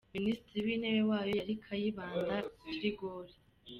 Minisitiri 0.15 0.59
w’intebe 0.67 1.01
wayo 1.09 1.31
yari 1.39 1.53
Kayibanda 1.63 2.35
Geregori. 2.69 3.33